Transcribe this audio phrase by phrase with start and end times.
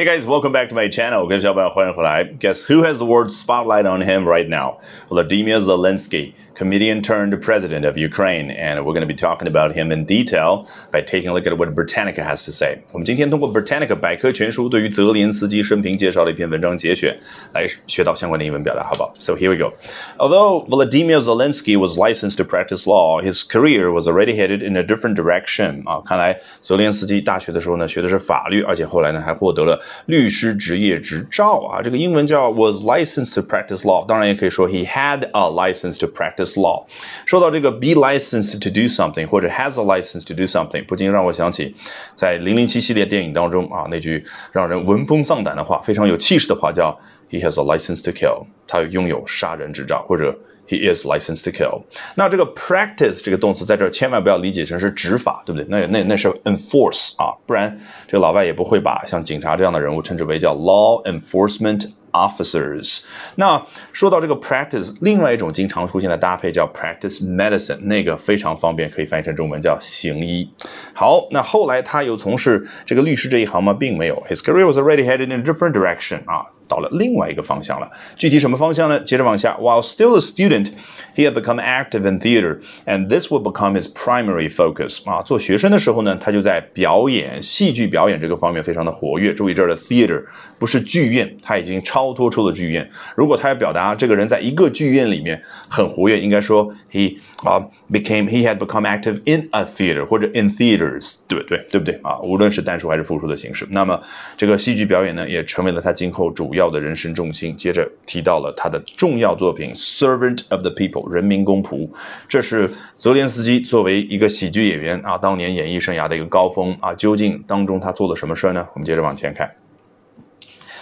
[0.00, 1.26] Hey guys, welcome back to my channel.
[1.26, 2.24] 各位小伙伴欢迎回来。
[2.24, 4.78] Guess who has the word spotlight on him right now?
[5.08, 9.92] Vladimir Zelensky, comedian turned president of Ukraine, and we're going to be talking about him
[9.92, 12.78] in detail by taking a look at what Britannica has to say.
[12.92, 17.16] 我们今天通过 Britannica 百科全书对于泽连斯基生平介绍的一篇文章节选，
[17.52, 19.12] 来学到相关的英文表达，好不好？
[19.18, 19.74] So here we go.
[20.18, 24.82] Although Vladimir Zelensky was licensed to practice law, his career was already headed in a
[24.82, 25.82] different direction.
[25.84, 31.82] 啊，看来泽连斯基大学的时候呢，学的是法律，而且后来呢还获得了律师职业执照啊。
[31.82, 36.85] 这个英文叫 was licensed to practice law，当然也可以说 he had a license to practice This law。
[37.25, 41.75] 说到这个 be licensed to do something 或者 has a license to do something，不禁让我想起
[42.15, 46.99] 在零零七系列电影当中啊那句让人闻风丧胆的话，非常有气势的话叫
[47.29, 50.35] he has a license to kill，他拥有杀人执照或者。
[50.67, 51.81] He is licensed to kill。
[52.15, 55.67] 那这个 practice 这个动词在这儿千万不要理解成是执法，对不对？
[55.67, 57.77] 那那那是 enforce 啊，不然
[58.07, 62.99] 这个老外也不会把像警察这样的人物称之为叫 law enforcement officers。
[63.35, 70.49] 那说到这个 practice，另外一种经常出现的搭配叫 practice medicine，那个非常方便，可以翻译成中文叫行医。
[70.93, 73.73] 好，那后来他有从事这个律师这一行吗？
[73.73, 74.23] 并没有。
[74.29, 76.51] His career was already headed in a different direction 啊。
[76.67, 77.91] 到了另外一个方向了。
[78.15, 78.97] 具体什么方向呢？
[79.01, 80.69] 接着往下，While still a student,
[81.13, 85.03] he had become active in theater, and this would become his primary focus.
[85.03, 89.33] 啊，做学生的时候呢，他就在表演、戏剧表演这个方面非常的活跃。
[89.33, 90.23] 注意这儿的 theater
[90.57, 92.89] 不是剧院，他已经超脱出了剧院。
[93.15, 97.59] 如果他要表达这个人在一个剧院里面很活跃，应该说 he 啊
[97.91, 101.57] became he had become active in a theater 或者 in theaters，对不对？
[101.69, 102.17] 对不对啊？
[102.21, 103.67] 无论是单数还是复数的形式。
[103.69, 104.01] 那么
[104.37, 106.61] 这个戏剧表演呢，也成为了他今后主要。
[106.61, 111.89] 要的人生重心，接着提到了他的重要作品《Servant of the People》人民公仆，
[112.29, 116.93] 这是泽连斯基作为一个喜剧演员啊，当年演艺生涯的一个高峰啊。
[116.93, 118.67] 究竟当中他做了什么事儿呢？
[118.75, 119.47] 我们接着往前看，《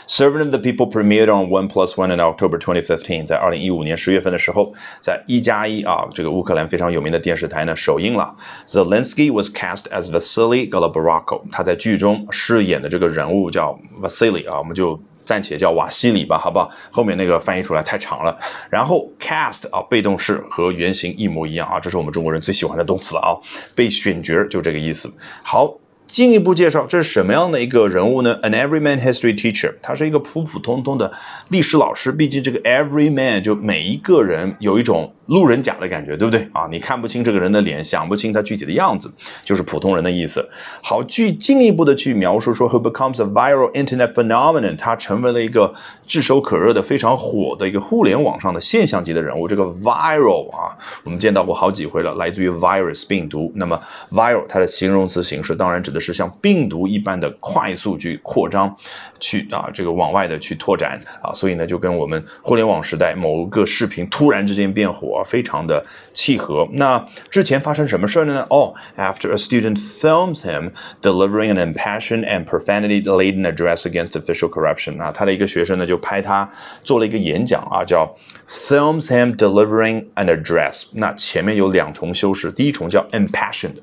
[0.09, 8.35] Servant of the People》premiered on One Plus One in October 2015，在二零一五年十月份的时候，在一加一啊这个乌克兰非常有名的电视台呢首映了。
[8.65, 14.99] Zelensky was cast as Vasily Golobarko，他在剧中饰演的这个人物叫 Vasily 啊，我们就。
[15.25, 16.71] 暂且叫瓦西里吧，好不好？
[16.89, 18.35] 后面那个翻译出来太长了。
[18.67, 23.37] 然后 cast 啊，被动式和原型一模一样啊，这是我们中国人最喜欢的动词了啊。
[23.75, 25.07] 被选角就这个意思。
[25.43, 25.77] 好，
[26.11, 31.13] 进一步介绍，这是什么样的一个人物呢？An everyman history teacher，他是一个普普通通的
[31.49, 32.11] 历史老师。
[32.11, 35.13] 毕竟这个 everyman 就每一个人有一种。
[35.29, 36.67] 路人甲的感觉，对不对啊？
[36.71, 39.11] 你看不清这个人的脸，想不清他具体的样子，
[39.45, 40.49] 就是普通人的意思。
[40.81, 45.75] 好，去进一步的去描述说，who becomes a viral internet phenomenon，他成为了一个
[46.07, 49.47] 炙手可热的、非常火的一个互联网上的现象级的人物。
[49.47, 53.51] 这个 viral 啊，我们见到过好几回了，来自于 virus 病毒。
[53.53, 53.79] 那么
[54.11, 58.75] viral 它的形容词形式当然指的是像病毒一般的快速去扩张，
[59.19, 65.18] 去啊这个往外的去拓展啊，所以呢就跟我们互联网时代某个视频突然之间变火。
[65.23, 66.67] 非常的契合。
[66.73, 68.45] 那之前发生什么事呢？
[68.49, 70.71] 哦，After a student films him
[71.01, 76.51] delivering an impassioned and profanity-laden address against official corruption，啊，他的一个学生呢就拍他
[76.83, 78.15] 做了一个演讲啊，叫
[78.47, 80.83] films him delivering an address。
[80.93, 83.75] 那前面有两重修饰，第一重叫 impassioned，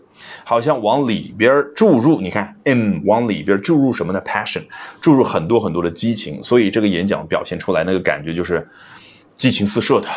[0.45, 4.63] 好像往里边注入，你看 in 往里边注入什么呢？passion，
[5.01, 8.69] 注入很多很多的激情，所以这个演讲表现出来那个感觉就是
[9.37, 10.09] 激情四射的。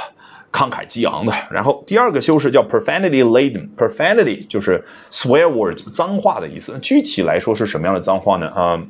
[0.52, 6.78] 慷慨激昂的，然后第二个修饰叫 profanity laden，profanity 就是 swear words 脏话的意思。
[6.82, 8.48] 具体来说是什么样的脏话呢？
[8.50, 8.84] 啊，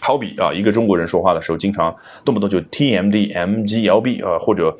[0.00, 4.78] 好比啊，一个中国人说话的时候，经常动不动就 tmd mglb 啊，或者。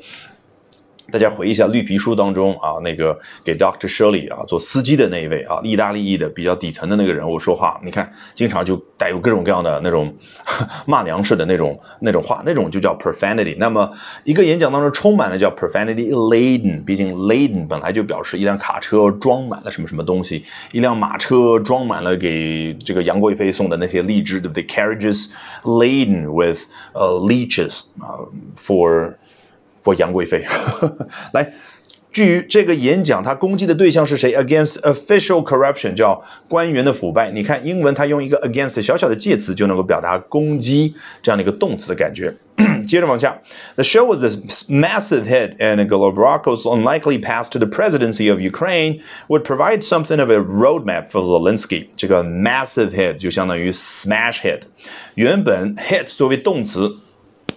[1.13, 10.11] 大家回忆一下《绿皮书》当中啊，那个给 Doctor Shirley 啊做司机的那一位啊，意大利裔的比较底层的那个人物说话，你看经常就带有各种各样的那种
[10.87, 13.55] 骂娘式的那种那种话，那种就叫 profanity。
[13.59, 13.91] 那么
[14.23, 25.27] 一个演讲当中充满了叫 profanity laden，毕竟 laden 本来就表示一辆卡车装满了什么什么东西，一辆马车装满了给这个杨贵妃送的那些荔枝，对不对？Carriages
[25.61, 26.61] laden with
[26.93, 28.17] 呃 leeches 啊
[28.59, 29.13] for
[29.83, 30.45] for 杨贵妃，
[31.33, 31.53] 来，
[32.11, 37.31] 至于这个演讲，他攻击的对象是谁？Against official corruption，叫官员的腐败。
[37.31, 42.35] 你看英文，它用一个 against 小小的介词就能够表达攻击这样的一个动词的感觉。
[42.85, 43.41] 接着往下
[43.75, 44.29] ，The show was a
[44.69, 50.29] massive hit, and Golobrako's unlikely path to the presidency of Ukraine would provide something of
[50.29, 51.87] a roadmap for Zelensky。
[51.95, 54.63] 这个 massive hit 就相当于 smash hit。
[55.15, 56.91] 原本 hit 作为动词，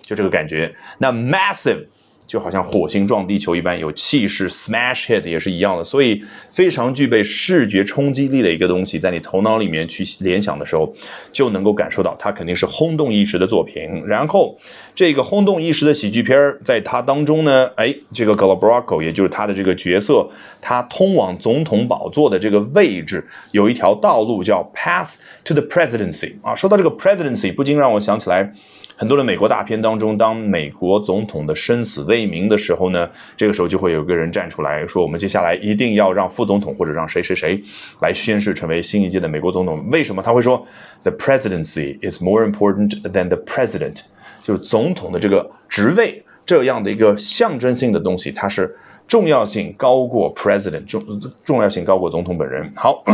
[0.01, 0.75] 就这个感觉。
[0.99, 1.87] 那 massive
[2.27, 10.95] 就好像火星撞地球一般有气势，smash hit 也是一样的，所以非常具备视觉冲击力的一个东西，在你头脑里面去联想的时候，
[11.33, 14.05] 就能够感受到它肯定是轰动一时的作品。
[14.07, 14.59] 然后
[14.95, 20.29] 这个轰动一时的喜剧片儿，在它当中呢，哎，这个 Galbraco 也就是他的这个角色，
[20.61, 25.15] 他通往总统宝座的这个位置有一条道路叫 Path
[25.45, 26.55] to the Presidency 啊。
[26.55, 28.53] 说到这个 Presidency，不禁让我想起来。
[28.99, 37.63] 很多的美国大片当中，当美国总统的生死未明的时候呢，这个时候就会有个人站出来说：“我们接下来一定要让副总统或者让谁谁谁
[38.01, 40.67] 来宣誓成为新一届的美国总统。”为什么他会说
[41.03, 43.99] “The presidency is more important than the president”？
[44.43, 48.75] 就是总统的这个职位这样的一个象征性的东西，它是
[49.07, 51.03] 重要性高过 president，重
[51.45, 52.73] 重要性高过总统本人。
[52.75, 53.05] 好。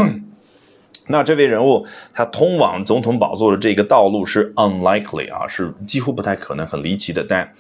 [1.08, 7.25] 那这位人物，他通往总统宝座的这个道路是 unlikely 啊，是几乎不太可能，很离奇的。
[7.28, 7.54] 但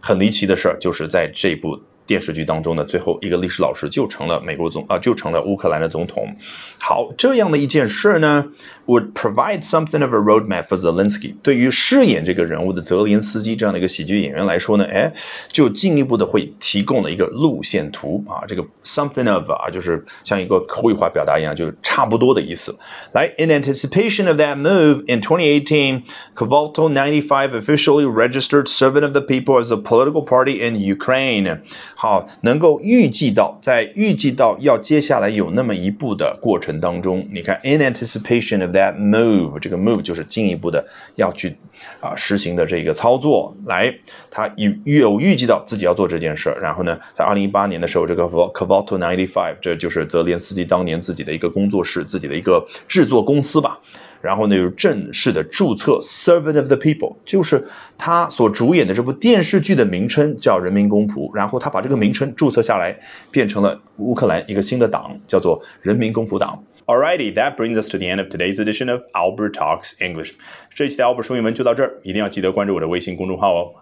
[0.00, 1.80] 很离奇的事儿，就是在这部。
[2.05, 6.37] 电视剧当中的最后一个历史老师就成了美国总啊，就成了乌克兰的总统。
[6.77, 8.45] 好，这样的一件事呢，
[8.85, 11.35] would provide something of a roadmap for Zelensky。
[11.43, 15.13] 对于饰演这个人物的泽连斯基这样的一个喜剧演员来说呢，哎，
[15.51, 18.47] 就进一步的会提供了一个路线图啊。
[18.47, 22.73] 这个 something of 啊，就是像一个口语化表达一样，就是差不多的意思。
[23.11, 26.03] 来，in anticipation of that move in 2018,
[26.33, 31.59] Kovalto 95 officially registered Servant of the People as a political party in Ukraine。
[31.94, 40.84] 好，能够预计到，在预计到要接下来有那么一步的过程当中，你看，in anticipation of that move，这个 move 就是进一步的
[41.14, 41.56] 要去
[42.00, 43.54] 啊实行的这个操作。
[43.66, 43.94] 来，
[44.30, 53.78] 他有有预计到自己要做这件事儿，然后呢，在二零一八年的时候，这个 Kvato ninety five，这就是泽连斯基当年自己的一个工作室，自己的一个制作公司吧。
[54.22, 57.66] 然后呢，又正式的注册，Servant of the People，就是
[57.98, 61.30] 他所主演的这部电视剧的名称叫《人民公仆》。
[61.34, 62.96] 然后他把这个名称注册下来，
[63.30, 66.64] 变成了乌克兰一个新的党，叫做人民公仆党。
[66.86, 70.32] Alrighty, that brings us to the end of today's edition of Albert Talks English。
[70.74, 73.81] 这一期的 Albert 说英文就到这儿，一定要记得关注我的微信公众号哦。